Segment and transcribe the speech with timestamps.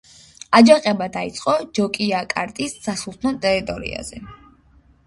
[0.59, 4.27] აჯანყება დაიწყო ჯოკიაკარტის სასულთნო ტერიტორიაზე.